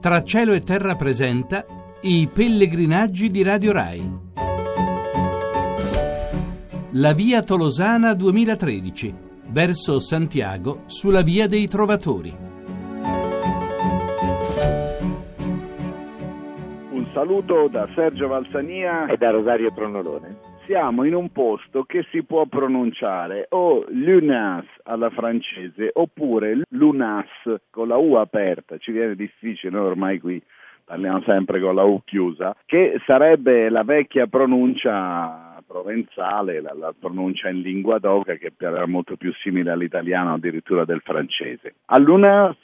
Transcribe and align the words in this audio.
Tra 0.00 0.22
cielo 0.22 0.52
e 0.52 0.60
terra 0.60 0.94
presenta 0.94 1.66
i 2.02 2.28
pellegrinaggi 2.32 3.32
di 3.32 3.42
Radio 3.42 3.72
Rai. 3.72 4.08
La 6.92 7.12
via 7.12 7.42
Tolosana 7.42 8.14
2013, 8.14 9.12
verso 9.48 9.98
Santiago 9.98 10.82
sulla 10.86 11.22
via 11.22 11.48
dei 11.48 11.66
Trovatori. 11.66 12.32
Un 16.90 17.10
saluto 17.12 17.66
da 17.66 17.88
Sergio 17.96 18.28
Valsania 18.28 19.06
e 19.06 19.16
da 19.16 19.30
Rosario 19.30 19.72
Pronolone 19.72 20.47
siamo 20.68 21.04
in 21.04 21.14
un 21.14 21.32
posto 21.32 21.84
che 21.84 22.04
si 22.10 22.22
può 22.24 22.44
pronunciare 22.44 23.46
o 23.48 23.86
Lunas 23.88 24.66
alla 24.82 25.08
francese 25.08 25.88
oppure 25.94 26.60
Lunas 26.72 27.26
con 27.70 27.88
la 27.88 27.96
U 27.96 28.12
aperta, 28.12 28.76
ci 28.76 28.92
viene 28.92 29.14
difficile, 29.14 29.72
noi 29.72 29.86
ormai 29.86 30.20
qui 30.20 30.42
parliamo 30.84 31.22
sempre 31.22 31.58
con 31.58 31.74
la 31.74 31.84
U 31.84 32.02
chiusa, 32.04 32.54
che 32.66 33.00
sarebbe 33.06 33.70
la 33.70 33.82
vecchia 33.82 34.26
pronuncia 34.26 35.47
provenzale, 35.68 36.60
la, 36.60 36.72
la, 36.74 36.94
pronuncia 36.98 37.50
in 37.50 37.60
lingua 37.60 37.98
d'oca 37.98 38.34
che 38.36 38.52
era 38.56 38.86
molto 38.86 39.16
più 39.16 39.32
simile 39.34 39.70
all'italiano 39.70 40.32
addirittura 40.32 40.86
del 40.86 41.02
francese. 41.04 41.74
A 41.86 41.98
Lunas 41.98 42.56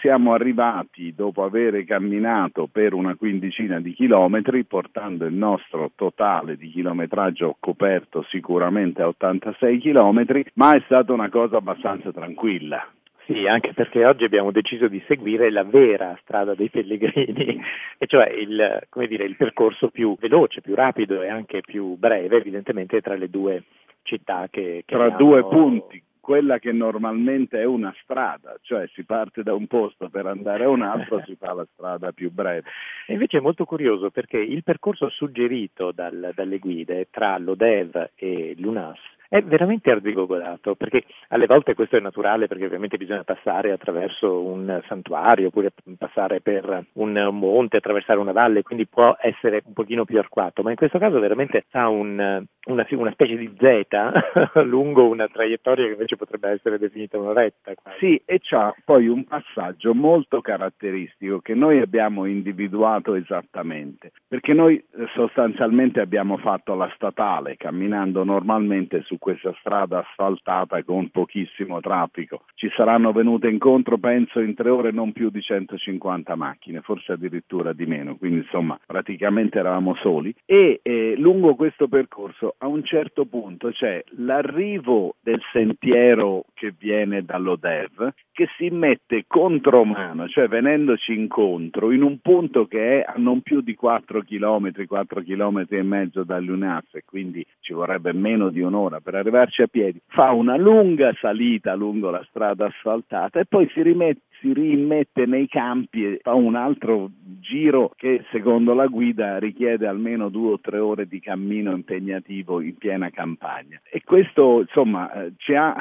siamo 0.00 0.34
arrivati 0.34 1.14
dopo 1.14 1.44
aver 1.44 1.84
camminato 1.84 2.68
per 2.70 2.94
una 2.94 3.14
quindicina 3.14 3.80
di 3.80 3.92
chilometri 3.92 4.64
portando 4.64 5.24
il 5.24 5.34
nostro 5.34 5.92
totale 5.94 6.56
di 6.56 6.68
chilometraggio 6.68 7.56
coperto 7.60 8.24
sicuramente 8.28 9.02
a 9.02 9.08
86 9.08 9.78
chilometri, 9.78 10.44
ma 10.54 10.74
è 10.74 10.82
stata 10.84 11.12
una 11.12 11.28
cosa 11.30 11.58
abbastanza 11.58 12.10
tranquilla. 12.10 12.84
Sì, 13.28 13.46
anche 13.46 13.74
perché 13.74 14.06
oggi 14.06 14.24
abbiamo 14.24 14.50
deciso 14.50 14.88
di 14.88 15.04
seguire 15.06 15.50
la 15.50 15.62
vera 15.62 16.18
strada 16.22 16.54
dei 16.54 16.70
pellegrini, 16.70 17.60
e 17.98 18.06
cioè 18.06 18.26
il, 18.30 18.86
dire, 19.06 19.24
il, 19.24 19.36
percorso 19.36 19.90
più 19.90 20.16
veloce, 20.18 20.62
più 20.62 20.74
rapido 20.74 21.20
e 21.20 21.28
anche 21.28 21.60
più 21.60 21.94
breve, 21.98 22.38
evidentemente 22.38 23.02
tra 23.02 23.16
le 23.16 23.28
due 23.28 23.64
città 24.00 24.48
che, 24.50 24.82
che 24.86 24.94
tra 24.96 25.04
abbiamo... 25.04 25.18
due 25.18 25.46
punti 25.46 26.02
quella 26.18 26.58
che 26.58 26.72
normalmente 26.72 27.60
è 27.60 27.64
una 27.64 27.94
strada, 28.02 28.56
cioè 28.62 28.86
si 28.94 29.04
parte 29.04 29.42
da 29.42 29.52
un 29.52 29.66
posto 29.66 30.08
per 30.08 30.24
andare 30.24 30.64
a 30.64 30.70
un 30.70 30.80
altro, 30.80 31.22
si 31.26 31.36
fa 31.36 31.52
la 31.52 31.66
strada 31.72 32.12
più 32.12 32.30
breve. 32.30 32.64
E 33.06 33.12
invece 33.12 33.38
è 33.38 33.40
molto 33.40 33.66
curioso 33.66 34.10
perché 34.10 34.38
il 34.38 34.62
percorso 34.62 35.10
suggerito 35.10 35.92
dal, 35.92 36.32
dalle 36.34 36.58
guide 36.58 37.08
tra 37.10 37.36
l'Odev 37.36 38.10
e 38.14 38.54
l'UNAS 38.56 38.98
è 39.28 39.42
veramente 39.42 39.90
arzigogodato, 39.90 40.74
perché 40.74 41.04
alle 41.28 41.46
volte 41.46 41.74
questo 41.74 41.96
è 41.96 42.00
naturale, 42.00 42.46
perché 42.46 42.64
ovviamente 42.64 42.96
bisogna 42.96 43.24
passare 43.24 43.72
attraverso 43.72 44.42
un 44.42 44.80
santuario, 44.86 45.48
oppure 45.48 45.72
passare 45.98 46.40
per 46.40 46.86
un 46.94 47.28
monte, 47.32 47.76
attraversare 47.76 48.18
una 48.18 48.32
valle, 48.32 48.62
quindi 48.62 48.86
può 48.86 49.14
essere 49.20 49.62
un 49.66 49.74
pochino 49.74 50.04
più 50.04 50.18
arcuato, 50.18 50.62
ma 50.62 50.70
in 50.70 50.76
questo 50.76 50.98
caso 50.98 51.18
veramente 51.20 51.64
ha 51.72 51.88
un, 51.88 52.42
una, 52.66 52.86
una, 52.90 53.12
specie 53.12 53.36
di 53.36 53.54
Z 53.58 54.62
lungo 54.64 55.06
una 55.06 55.28
traiettoria 55.28 55.84
che 55.84 55.92
invece 55.92 56.16
potrebbe 56.16 56.50
essere 56.50 56.78
definita 56.78 57.18
una 57.18 57.34
retta. 57.34 57.74
Quasi. 57.74 57.98
Sì, 57.98 58.22
e 58.24 58.40
c'ha 58.40 58.74
poi 58.84 59.08
un 59.08 59.24
passaggio 59.24 59.92
molto 59.92 60.40
caratteristico 60.40 61.40
che 61.40 61.54
noi 61.54 61.80
abbiamo 61.80 62.24
individuato 62.24 63.14
esattamente, 63.14 64.12
perché 64.26 64.54
noi 64.54 64.76
eh, 64.76 65.06
sostanzialmente 65.14 66.00
abbiamo 66.00 66.38
fatto 66.38 66.74
la 66.74 66.90
statale 66.94 67.56
camminando 67.56 68.24
normalmente 68.24 69.02
su 69.02 69.17
questa 69.18 69.54
strada 69.60 69.98
asfaltata 69.98 70.82
con 70.82 71.10
pochissimo 71.10 71.80
traffico. 71.80 72.44
Ci 72.54 72.70
saranno 72.74 73.12
venute 73.12 73.48
incontro, 73.48 73.98
penso, 73.98 74.40
in 74.40 74.54
tre 74.54 74.70
ore 74.70 74.90
non 74.90 75.12
più 75.12 75.30
di 75.30 75.40
150 75.40 76.34
macchine, 76.34 76.80
forse 76.80 77.12
addirittura 77.12 77.72
di 77.72 77.86
meno, 77.86 78.16
quindi 78.16 78.38
insomma 78.38 78.78
praticamente 78.84 79.58
eravamo 79.58 79.94
soli. 79.96 80.34
E 80.44 80.80
eh, 80.82 81.14
lungo 81.16 81.54
questo 81.54 81.88
percorso 81.88 82.54
a 82.58 82.66
un 82.66 82.84
certo 82.84 83.26
punto 83.26 83.70
c'è 83.70 84.02
l'arrivo 84.16 85.16
del 85.20 85.40
sentiero 85.52 86.44
che 86.54 86.72
viene 86.76 87.24
dall'Odev 87.24 88.12
che 88.32 88.48
si 88.56 88.70
mette 88.70 89.24
contromano, 89.26 90.28
cioè 90.28 90.46
venendoci 90.46 91.12
incontro 91.12 91.90
in 91.90 92.02
un 92.02 92.18
punto 92.20 92.66
che 92.66 93.00
è 93.00 93.04
a 93.04 93.14
non 93.16 93.40
più 93.40 93.60
di 93.60 93.74
4 93.74 94.22
km, 94.22 94.86
4 94.86 95.22
km 95.22 95.66
e 95.68 95.82
mezzo 95.82 96.22
dall'UNAS 96.22 96.84
e 96.92 97.02
quindi 97.04 97.44
ci 97.58 97.72
vorrebbe 97.72 98.12
meno 98.12 98.50
di 98.50 98.60
un'ora 98.60 99.00
per 99.08 99.16
arrivarci 99.16 99.62
a 99.62 99.66
piedi, 99.68 99.98
fa 100.08 100.32
una 100.32 100.58
lunga 100.58 101.14
salita 101.18 101.74
lungo 101.74 102.10
la 102.10 102.22
strada 102.28 102.66
asfaltata 102.66 103.40
e 103.40 103.46
poi 103.46 103.66
si 103.72 103.80
rimette 103.80 104.26
si 104.40 104.52
rimette 104.52 105.26
nei 105.26 105.48
campi 105.48 106.04
e 106.04 106.20
fa 106.22 106.34
un 106.34 106.54
altro 106.54 107.10
giro 107.40 107.90
che 107.96 108.24
secondo 108.30 108.72
la 108.74 108.86
guida 108.86 109.38
richiede 109.38 109.86
almeno 109.86 110.28
due 110.28 110.52
o 110.52 110.60
tre 110.60 110.78
ore 110.78 111.08
di 111.08 111.18
cammino 111.20 111.72
impegnativo 111.72 112.60
in 112.60 112.76
piena 112.76 113.10
campagna. 113.10 113.80
E 113.90 114.02
questo 114.04 114.60
insomma 114.60 115.10
eh, 115.10 115.32
ci 115.38 115.54
ha 115.54 115.74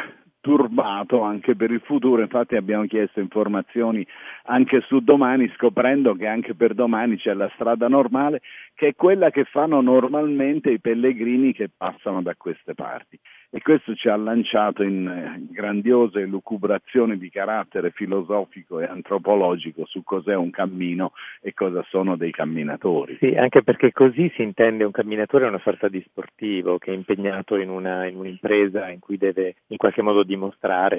turbato 0.48 1.24
anche 1.24 1.58
per 1.58 1.72
il 1.72 1.82
futuro, 1.82 2.22
infatti 2.22 2.56
abbiamo 2.56 2.86
chiesto 2.86 3.20
informazioni 3.20 4.08
anche 4.44 4.80
su 4.88 5.00
domani 5.02 5.52
scoprendo 5.58 6.14
che 6.14 6.26
anche 6.26 6.56
per 6.56 6.74
domani 6.74 7.18
c'è 7.18 7.34
la 7.34 7.52
strada 7.56 7.90
normale 7.90 8.42
che 8.74 8.88
è 8.88 8.96
quella 8.96 9.30
che 9.30 9.44
fanno 9.44 9.82
normalmente 9.82 10.70
i 10.70 10.80
pellegrini 10.80 11.52
che 11.52 11.70
passano 11.76 12.22
da 12.22 12.34
queste 12.36 12.76
parti 12.76 13.20
e 13.50 13.62
questo 13.62 13.96
ci 13.96 14.10
ha 14.10 14.16
lanciato 14.16 14.84
in 14.84 15.08
eh, 15.08 15.48
grandiose 15.52 16.26
lucubrazioni 16.26 17.18
di 17.18 17.30
carattere 17.30 17.92
filosofico 17.92 18.80
e 18.80 18.86
antropologico 18.86 19.86
su 19.86 20.04
cos'è 20.04 20.36
un 20.36 20.50
cammino 20.50 21.14
e 21.42 21.54
cosa 21.54 21.84
sono 21.90 22.18
dei 22.18 22.32
camminatori. 22.32 23.18
Sì, 23.20 23.36
anche 23.36 23.64
perché 23.64 23.92
così 23.94 24.32
si 24.36 24.42
intende 24.42 24.84
un 24.84 24.92
camminatore 24.92 25.48
una 25.48 25.62
sorta 25.64 25.88
di 25.88 26.04
sportivo 26.06 26.78
che 26.78 26.92
è 26.92 26.96
impegnato 26.96 27.56
in, 27.56 27.70
una, 27.70 28.06
in 28.06 28.18
un'impresa 28.18 28.90
in 28.90 29.00
cui 29.00 29.18
deve 29.18 29.56
in 29.68 29.78
qualche 29.78 30.02
modo 30.02 30.24
dimostrare 30.24 30.37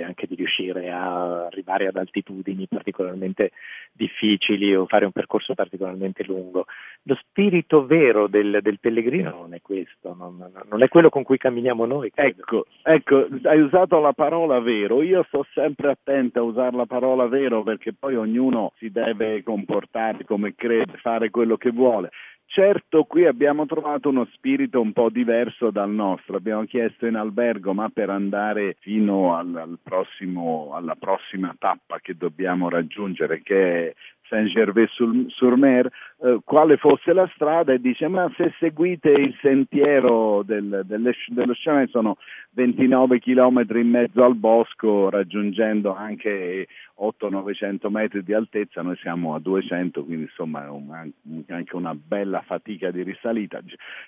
anche 0.02 0.26
di 0.26 0.34
riuscire 0.34 0.90
a 0.90 1.46
arrivare 1.46 1.86
ad 1.86 1.96
altitudini 1.96 2.66
particolarmente 2.66 3.52
difficili 3.92 4.74
o 4.74 4.86
fare 4.86 5.04
un 5.04 5.12
percorso 5.12 5.54
particolarmente 5.54 6.24
lungo. 6.24 6.66
Lo 7.02 7.14
spirito 7.16 7.86
vero 7.86 8.26
del, 8.26 8.58
del 8.62 8.78
pellegrino 8.78 9.30
non 9.30 9.54
è 9.54 9.60
questo, 9.60 10.14
non, 10.14 10.50
non, 10.68 10.82
è 10.82 10.88
quello 10.88 11.08
con 11.08 11.22
cui 11.22 11.38
camminiamo 11.38 11.84
noi. 11.86 12.10
Ecco, 12.14 12.66
ecco, 12.82 13.26
hai 13.42 13.60
usato 13.60 14.00
la 14.00 14.12
parola 14.12 14.60
vero, 14.60 15.02
io 15.02 15.24
sto 15.28 15.46
sempre 15.52 15.90
attento 15.90 16.40
a 16.40 16.42
usare 16.42 16.76
la 16.76 16.86
parola 16.86 17.26
vero 17.26 17.62
perché 17.62 17.92
poi 17.92 18.16
ognuno 18.16 18.72
si 18.78 18.90
deve 18.90 19.42
comportare 19.42 20.24
come 20.24 20.54
crede, 20.54 20.98
fare 20.98 21.30
quello 21.30 21.56
che 21.56 21.70
vuole. 21.70 22.10
Certo, 22.50 23.04
qui 23.04 23.26
abbiamo 23.26 23.66
trovato 23.66 24.08
uno 24.08 24.26
spirito 24.32 24.80
un 24.80 24.94
po' 24.94 25.10
diverso 25.10 25.70
dal 25.70 25.90
nostro. 25.90 26.38
Abbiamo 26.38 26.64
chiesto 26.64 27.04
in 27.04 27.14
albergo, 27.14 27.74
ma 27.74 27.90
per 27.90 28.08
andare 28.08 28.76
fino 28.80 29.36
al, 29.36 29.54
al 29.54 29.78
prossimo, 29.82 30.70
alla 30.72 30.94
prossima 30.94 31.54
tappa 31.58 31.98
che 32.00 32.16
dobbiamo 32.16 32.70
raggiungere, 32.70 33.42
che 33.42 33.88
è 33.88 33.94
Saint-Gervais-sur-Mer, 34.28 35.88
eh, 36.20 36.38
quale 36.44 36.76
fosse 36.76 37.12
la 37.12 37.28
strada 37.34 37.72
e 37.72 37.80
dice 37.80 38.08
ma 38.08 38.30
se 38.36 38.52
seguite 38.58 39.10
il 39.10 39.36
sentiero 39.40 40.42
del, 40.44 40.82
delle, 40.84 41.14
dello 41.28 41.52
Chemin 41.52 41.86
sono 41.88 42.16
29 42.52 43.20
km 43.20 43.64
in 43.76 43.90
mezzo 43.90 44.24
al 44.24 44.34
bosco 44.34 45.10
raggiungendo 45.10 45.94
anche 45.94 46.66
800-900 47.00 47.88
metri 47.88 48.22
di 48.24 48.34
altezza, 48.34 48.82
noi 48.82 48.96
siamo 48.96 49.34
a 49.34 49.38
200 49.38 50.04
quindi 50.04 50.24
insomma 50.24 50.70
un, 50.70 51.10
anche 51.48 51.76
una 51.76 51.94
bella 51.94 52.42
fatica 52.42 52.90
di 52.90 53.02
risalita, 53.02 53.60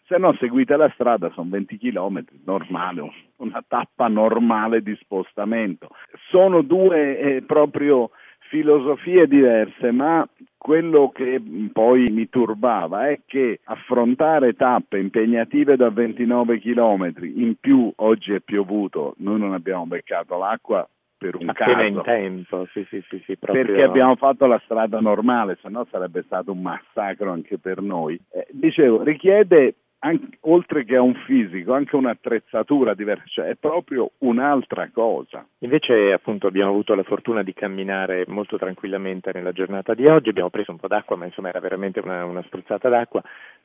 se 0.07 0.19
no 0.19 0.35
seguite 0.35 0.77
la 0.77 0.91
strada 0.95 1.31
sono 1.31 1.49
20 1.51 1.79
km, 1.79 2.25
normale, 2.45 3.13
una 3.37 3.63
tappa 3.67 4.09
normale 4.09 4.83
di 4.83 4.97
spostamento. 5.01 5.89
Sono 6.31 6.63
due 6.63 7.19
eh, 7.19 7.43
proprio 7.43 8.11
filosofie 8.51 9.29
diverse, 9.29 9.93
ma 9.93 10.29
quello 10.59 11.11
che 11.15 11.41
poi 11.73 12.11
mi 12.11 12.29
turbava 12.29 13.09
è 13.09 13.21
che 13.25 13.61
affrontare 13.65 14.55
tappe 14.55 14.99
impegnative 14.99 15.77
da 15.77 15.89
29 15.89 16.59
km, 16.59 17.13
in 17.23 17.55
più 17.59 17.91
oggi 17.97 18.35
è 18.35 18.41
piovuto, 18.41 19.15
noi 19.19 19.39
non 19.39 19.55
abbiamo 19.55 19.87
beccato 19.87 20.37
l'acqua 20.37 20.87
per 21.17 21.37
un 21.37 21.49
Appena 21.49 21.75
caso. 21.75 21.87
in 21.87 22.03
tempo, 22.03 22.67
sì, 22.73 22.85
sì, 22.89 23.03
sì, 23.09 23.23
sì. 23.25 23.37
Perché 23.37 23.83
abbiamo 23.83 24.17
fatto 24.17 24.47
la 24.47 24.61
strada 24.65 25.01
normale, 25.01 25.57
se 25.63 25.69
no 25.69 25.87
sarebbe 25.91 26.23
stato 26.25 26.51
un 26.51 26.61
massacro 26.61 27.31
anche 27.31 27.59
per 27.59 27.81
noi. 27.81 28.21
Eh, 28.33 28.47
dicevo, 28.51 29.03
richiede 29.03 29.75
anche, 30.01 30.39
oltre 30.43 30.85
che 30.85 30.97
a 30.97 31.03
un 31.03 31.15
fisico, 31.27 31.73
anche 31.73 31.97
un'attrezzatura 31.97 32.95
diversa, 32.95 33.25
cioè 33.27 33.47
è 33.47 33.55
proprio 33.57 34.13
un'altra 34.19 34.89
cosa. 34.93 35.47
Invece 35.59 36.13
appunto 36.13 36.47
abbiamo 36.47 36.71
avuto 36.71 36.95
la 36.95 37.03
fortuna 37.03 37.43
di 37.43 37.53
camminare 37.53 38.25
molto 38.29 38.57
tranquillamente 38.57 39.31
nella 39.33 39.53
giornata 39.53 39.95
di 39.95 40.07
oggi, 40.07 40.31
abbiamo 40.31 40.51
preso 40.51 40.71
un 40.71 40.79
po' 40.79 40.89
d'acqua, 40.89 41.17
ma 41.17 41.27
insomma 41.27 41.49
era 41.49 41.61
veramente 41.61 42.01
una, 42.01 42.25
una 42.25 42.43
spruzzata 42.43 42.89
d'acqua, 42.89 43.23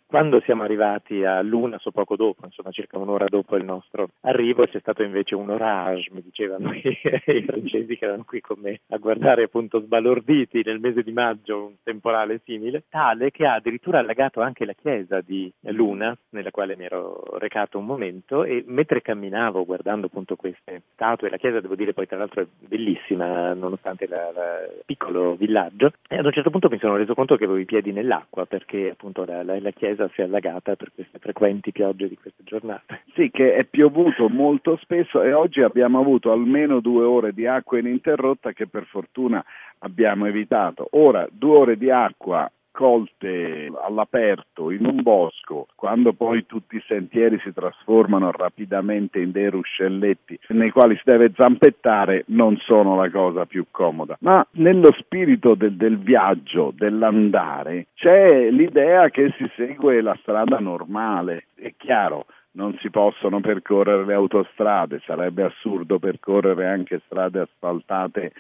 Quando 0.07 0.40
siamo 0.42 0.62
arrivati 0.62 1.24
a 1.24 1.42
Luna, 1.42 1.80
so 1.80 1.90
poco 1.90 2.16
dopo, 2.16 2.46
insomma 2.46 2.69
circa 2.69 3.00
un'ora 3.00 3.25
dopo 3.28 3.56
il 3.56 3.66
nostro 3.66 4.10
arrivo, 4.22 4.66
c'è 4.68 4.80
stato 4.80 5.02
invece 5.02 5.34
un 5.34 5.50
orage, 5.50 6.10
mi 6.12 6.22
dicevano 6.22 6.72
i 6.78 7.44
francesi 7.46 7.98
che 7.98 8.06
erano 8.06 8.24
qui 8.24 8.40
con 8.40 8.60
me 8.60 8.81
a 8.90 8.98
guardare 8.98 9.44
appunto 9.44 9.80
sbalorditi 9.81 10.62
nel 10.63 10.80
mese 10.80 11.02
di 11.02 11.12
maggio 11.12 11.66
un 11.66 11.74
temporale 11.84 12.42
simile, 12.46 12.84
tale 12.88 13.31
che 13.31 13.48
ha 13.48 13.56
addirittura 13.56 13.98
allagato 14.00 14.42
anche 14.42 14.63
la 14.66 14.74
chiesa 14.74 15.22
di 15.22 15.52
Luna, 15.62 16.16
nella 16.30 16.52
quale 16.52 16.78
mi 16.78 16.86
ero 16.86 17.24
recato 17.38 17.80
un 17.80 17.86
momento, 17.86 18.44
e 18.44 18.63
mentre 18.68 19.02
camminavo 19.02 19.66
guardando 19.66 20.06
appunto 20.06 20.36
queste 20.36 20.84
statue, 20.94 21.30
la 21.30 21.38
chiesa 21.38 21.60
devo 21.60 21.75
dire 21.75 21.94
poi 21.94 22.06
tra 22.06 22.18
l'altro 22.18 22.42
è 22.42 22.48
bellissima 22.60 23.54
nonostante 23.54 24.06
il 24.06 24.84
piccolo 24.86 25.36
villaggio, 25.36 25.92
e 26.07 26.18
ad 26.18 26.25
un 26.25 26.31
certo 26.31 26.52
punto 26.52 26.69
mi 26.69 26.78
sono 26.78 26.96
reso 26.96 27.16
conto 27.16 27.36
che 27.38 27.46
avevo 27.46 27.60
i 27.60 27.66
piedi 27.66 27.92
nell'acqua 27.92 28.46
perché 28.46 28.92
appunto 28.92 29.25
la, 29.25 29.42
la, 29.42 29.60
la 29.60 29.72
chiesa 29.72 29.94
si 30.13 30.21
è 30.21 30.24
allagata 30.24 30.75
per 30.75 30.92
queste 30.94 31.19
frequenti 31.19 31.71
piogge 31.71 32.07
di 32.07 32.18
queste 32.18 32.44
giornate. 32.44 33.03
Sì, 33.13 33.30
che 33.31 33.56
è 33.56 33.63
piovuto 33.65 34.30
molto 34.30 34.77
spesso 34.81 35.21
e 35.21 35.33
oggi 35.33 35.62
abbiamo 35.62 36.00
avuto 36.00 36.31
almeno 36.31 36.80
due 36.80 37.03
ore 37.03 37.33
di 37.33 37.47
acqua 37.47 37.80
ininterrotta 37.80 38.51
che 38.51 38.68
per 38.68 38.86
fortuna 38.86 39.44
abbiamo 39.80 40.25
evitato. 40.25 40.88
Ora, 40.92 41.27
due 41.31 41.57
ore 41.57 41.77
di 41.77 41.89
acqua 41.89 42.50
colte 42.75 43.72
all'aperto 43.81 44.69
in 44.69 44.86
un 44.86 45.01
bosco, 45.01 45.68
quando 45.75 46.12
poi 46.12 46.45
tutti 46.45 46.75
i 46.75 46.83
sentieri 46.86 47.39
si 47.39 47.54
trasformano 47.54 48.31
rapidamente 48.31 49.19
in 49.19 49.31
dei 49.31 49.50
ruscelletti 49.50 50.38
nei 50.50 50.72
quali 50.72 50.95
si 50.95 51.04
deve 51.06 51.31
zampettare, 51.33 52.25
non 52.27 52.57
sono 52.57 52.95
la 52.95 53.10
cosa 53.10 53.45
più 53.45 53.66
comoda. 53.72 54.18
Ma 54.19 54.45
nello 54.51 54.92
spirito 55.00 55.56
del, 55.56 55.75
del 55.75 55.98
viaggio, 55.98 56.74
dell'andare, 56.75 57.88
c'è 57.95 58.50
l'idea 58.50 59.10
che 59.10 59.33
si 59.38 59.50
segue 59.56 60.01
la 60.01 60.18
strada 60.21 60.60
normale. 60.60 61.45
È 61.56 61.74
chiaro, 61.78 62.25
non 62.56 62.78
si 62.81 62.89
possono 62.89 63.39
percorrere 63.39 64.06
le 64.06 64.13
autostrade, 64.13 65.01
sarebbe 65.06 65.44
assurdo 65.44 66.00
percorrere 66.00 66.68
anche 66.68 67.01
strade 67.06 67.42
asfaltate 67.42 68.33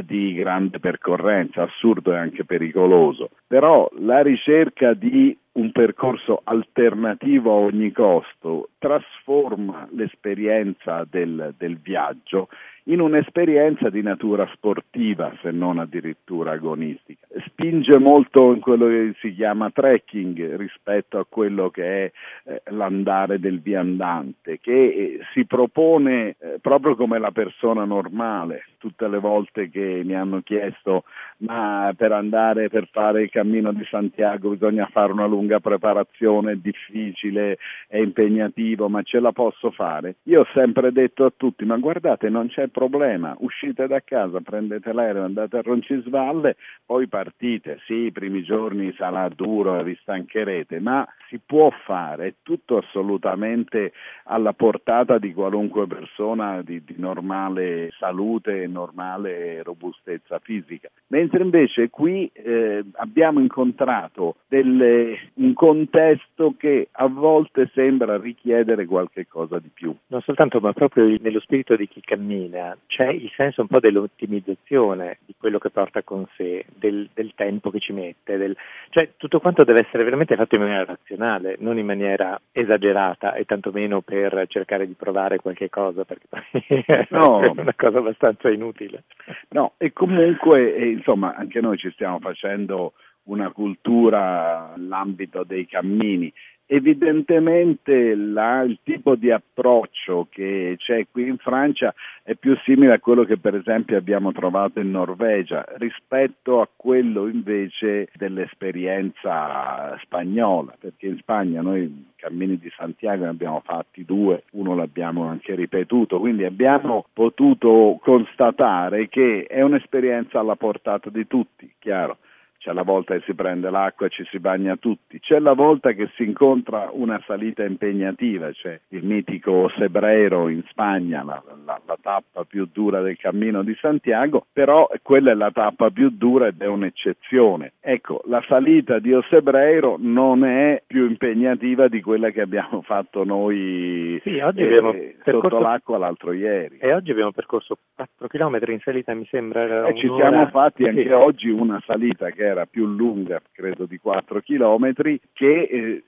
di 0.00 0.34
grande 0.34 0.78
percorrenza, 0.78 1.62
assurdo 1.62 2.12
e 2.12 2.16
anche 2.16 2.44
pericoloso. 2.44 3.30
Però 3.46 3.90
la 3.98 4.22
ricerca 4.22 4.94
di 4.94 5.36
un 5.52 5.70
percorso 5.70 6.40
alternativo 6.44 7.52
a 7.52 7.56
ogni 7.56 7.92
costo 7.92 8.70
trasforma 8.78 9.86
l'esperienza 9.92 11.06
del, 11.08 11.54
del 11.58 11.76
viaggio 11.76 12.48
in 12.86 13.00
un'esperienza 13.00 13.90
di 13.90 14.02
natura 14.02 14.48
sportiva, 14.54 15.32
se 15.40 15.50
non 15.52 15.78
addirittura 15.78 16.52
agonistica. 16.52 17.26
Spinge 17.46 17.98
molto 17.98 18.52
in 18.52 18.60
quello 18.60 18.86
che 18.88 19.14
si 19.20 19.32
chiama 19.34 19.70
trekking 19.70 20.56
rispetto 20.56 21.18
a 21.18 21.26
quello 21.28 21.70
che 21.70 21.84
è 22.06 22.12
eh, 22.44 22.62
l'andare 22.70 23.38
del 23.38 23.60
viandante, 23.60 24.58
che 24.58 24.72
eh, 24.72 25.18
si 25.32 25.44
propone 25.44 26.34
eh, 26.40 26.58
proprio 26.60 26.96
come 26.96 27.18
la 27.18 27.30
persona 27.30 27.84
normale. 27.84 28.64
Tutte 28.78 29.06
le 29.06 29.18
volte 29.18 29.70
che 29.70 29.81
mi 30.04 30.14
hanno 30.14 30.40
chiesto 30.42 31.04
ma 31.42 31.92
per 31.96 32.12
andare, 32.12 32.68
per 32.68 32.88
fare 32.90 33.22
il 33.22 33.30
cammino 33.30 33.72
di 33.72 33.84
Santiago 33.90 34.50
bisogna 34.50 34.86
fare 34.86 35.12
una 35.12 35.26
lunga 35.26 35.60
preparazione, 35.60 36.52
è 36.52 36.56
difficile, 36.56 37.58
è 37.88 37.98
impegnativo, 37.98 38.88
ma 38.88 39.02
ce 39.02 39.20
la 39.20 39.32
posso 39.32 39.70
fare. 39.70 40.16
Io 40.24 40.40
ho 40.40 40.46
sempre 40.52 40.92
detto 40.92 41.24
a 41.24 41.32
tutti, 41.36 41.64
ma 41.64 41.76
guardate, 41.76 42.28
non 42.28 42.48
c'è 42.48 42.68
problema, 42.68 43.34
uscite 43.38 43.86
da 43.86 44.00
casa, 44.00 44.40
prendete 44.40 44.92
l'aereo, 44.92 45.24
andate 45.24 45.58
a 45.58 45.62
Roncisvalle, 45.62 46.56
poi 46.86 47.08
partite. 47.08 47.80
Sì, 47.86 48.06
i 48.06 48.12
primi 48.12 48.42
giorni 48.42 48.92
sarà 48.96 49.28
duro, 49.28 49.82
vi 49.82 49.96
stancherete, 50.00 50.80
ma 50.80 51.06
si 51.28 51.40
può 51.44 51.70
fare, 51.84 52.26
è 52.26 52.34
tutto 52.42 52.76
assolutamente 52.76 53.92
alla 54.24 54.52
portata 54.52 55.18
di 55.18 55.32
qualunque 55.32 55.86
persona 55.86 56.62
di, 56.62 56.84
di 56.84 56.94
normale 56.98 57.90
salute 57.98 58.62
e 58.62 58.66
normale 58.66 59.62
robustezza 59.72 60.38
fisica. 60.38 60.88
Mentre 61.08 61.42
invece 61.42 61.90
qui 61.90 62.30
eh, 62.32 62.84
abbiamo 62.94 63.40
incontrato 63.40 64.36
delle, 64.48 65.30
un 65.34 65.52
contesto 65.54 66.54
che 66.56 66.88
a 66.92 67.06
volte 67.06 67.70
sembra 67.74 68.18
richiedere 68.18 68.86
qualche 68.86 69.26
cosa 69.26 69.58
di 69.58 69.70
più. 69.72 69.94
Non 70.08 70.20
soltanto, 70.22 70.60
ma 70.60 70.72
proprio 70.72 71.04
nello 71.20 71.40
spirito 71.40 71.76
di 71.76 71.88
chi 71.88 72.00
cammina 72.00 72.76
c'è 72.86 73.08
il 73.08 73.30
senso 73.34 73.62
un 73.62 73.68
po' 73.68 73.80
dell'ottimizzazione 73.80 75.18
di 75.24 75.34
quello 75.38 75.58
che 75.58 75.70
porta 75.70 76.02
con 76.02 76.26
sé, 76.36 76.64
del, 76.74 77.08
del 77.12 77.32
tempo 77.34 77.70
che 77.70 77.80
ci 77.80 77.92
mette, 77.92 78.36
del, 78.36 78.56
cioè 78.90 79.10
tutto 79.16 79.40
quanto 79.40 79.64
deve 79.64 79.84
essere 79.86 80.04
veramente 80.04 80.36
fatto 80.36 80.54
in 80.54 80.62
maniera 80.62 80.84
razionale, 80.84 81.56
non 81.60 81.78
in 81.78 81.86
maniera 81.86 82.40
esagerata 82.52 83.34
e 83.34 83.44
tantomeno 83.44 84.00
per 84.00 84.46
cercare 84.48 84.86
di 84.86 84.94
provare 84.94 85.38
qualche 85.38 85.68
cosa, 85.68 86.04
perché 86.04 86.26
no. 87.10 87.40
è 87.40 87.48
una 87.48 87.74
cosa 87.76 87.98
abbastanza 87.98 88.50
inutile. 88.50 89.04
No, 89.50 89.61
e 89.76 89.92
comunque, 89.92 90.74
eh, 90.74 90.90
insomma, 90.90 91.34
anche 91.34 91.60
noi 91.60 91.76
ci 91.78 91.90
stiamo 91.92 92.18
facendo 92.18 92.92
una 93.24 93.50
cultura 93.50 94.72
nell'ambito 94.76 95.44
dei 95.44 95.66
cammini 95.66 96.32
Evidentemente 96.74 98.14
la, 98.14 98.62
il 98.62 98.78
tipo 98.82 99.14
di 99.14 99.30
approccio 99.30 100.26
che 100.30 100.76
c'è 100.78 101.06
qui 101.10 101.28
in 101.28 101.36
Francia 101.36 101.92
è 102.22 102.34
più 102.34 102.56
simile 102.64 102.94
a 102.94 102.98
quello 102.98 103.24
che 103.24 103.36
per 103.36 103.54
esempio 103.54 103.98
abbiamo 103.98 104.32
trovato 104.32 104.80
in 104.80 104.90
Norvegia 104.90 105.66
rispetto 105.74 106.62
a 106.62 106.68
quello 106.74 107.28
invece 107.28 108.08
dell'esperienza 108.14 109.98
spagnola, 110.02 110.74
perché 110.80 111.08
in 111.08 111.18
Spagna 111.18 111.60
noi 111.60 112.06
cammini 112.16 112.56
di 112.56 112.72
Santiago 112.74 113.24
ne 113.24 113.30
abbiamo 113.30 113.60
fatti 113.62 114.06
due, 114.06 114.44
uno 114.52 114.74
l'abbiamo 114.74 115.26
anche 115.26 115.54
ripetuto, 115.54 116.20
quindi 116.20 116.44
abbiamo 116.44 117.04
potuto 117.12 117.98
constatare 118.00 119.10
che 119.10 119.44
è 119.46 119.60
un'esperienza 119.60 120.40
alla 120.40 120.56
portata 120.56 121.10
di 121.10 121.26
tutti, 121.26 121.70
chiaro 121.78 122.16
c'è 122.62 122.72
la 122.72 122.84
volta 122.84 123.14
che 123.14 123.22
si 123.24 123.34
prende 123.34 123.70
l'acqua 123.70 124.06
e 124.06 124.10
ci 124.10 124.24
si 124.30 124.38
bagna 124.38 124.76
tutti, 124.76 125.18
c'è 125.18 125.40
la 125.40 125.52
volta 125.52 125.90
che 125.92 126.08
si 126.14 126.22
incontra 126.22 126.90
una 126.92 127.20
salita 127.26 127.64
impegnativa, 127.64 128.52
c'è 128.52 128.78
il 128.90 129.04
mitico 129.04 129.68
Sebreiro 129.76 130.48
in 130.48 130.62
Spagna, 130.68 131.24
la, 131.24 131.42
la, 131.64 131.80
la, 131.84 131.98
tappa 132.00 132.44
più 132.44 132.68
dura 132.72 133.00
del 133.00 133.16
cammino 133.16 133.64
di 133.64 133.76
Santiago, 133.80 134.46
però 134.52 134.88
quella 135.02 135.32
è 135.32 135.34
la 135.34 135.50
tappa 135.50 135.90
più 135.90 136.10
dura 136.10 136.46
ed 136.46 136.60
è 136.60 136.66
un'eccezione. 136.66 137.72
Ecco, 137.80 138.22
la 138.26 138.42
salita 138.46 139.00
di 139.00 139.12
Osebreiro 139.12 139.96
non 139.98 140.44
è 140.44 140.82
più 140.86 141.08
impegnativa 141.08 141.88
di 141.88 142.00
quella 142.00 142.30
che 142.30 142.42
abbiamo 142.42 142.82
fatto 142.82 143.24
noi 143.24 144.20
sì, 144.22 144.36
eh, 144.36 145.16
sotto 145.24 145.58
l'acqua 145.58 145.98
l'altro 145.98 146.32
ieri. 146.32 146.78
E 146.78 146.94
oggi 146.94 147.10
abbiamo 147.10 147.32
percorso 147.32 147.76
4 147.96 148.28
km 148.28 148.60
in 148.70 148.80
salita, 148.80 149.12
mi 149.14 149.26
sembra. 149.28 149.88
E 149.88 149.96
ci 149.96 150.08
siamo 150.14 150.46
fatti 150.46 150.84
anche 150.84 151.02
sì. 151.02 151.10
oggi 151.10 151.48
una 151.50 151.82
salita 151.84 152.30
che 152.30 152.51
era 152.52 152.66
più 152.66 152.86
lunga, 152.86 153.40
credo 153.50 153.86
di 153.86 153.98
4 153.98 154.40
km, 154.40 154.92
che 155.32 155.62
eh, 155.62 156.02